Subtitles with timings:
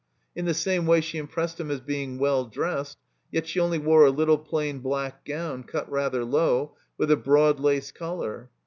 [0.35, 2.97] In the same way she impressed him as being well dressed.
[3.31, 7.59] Yet she only wore a little plain black gown cut rather low, with a broad
[7.59, 8.49] lace collar.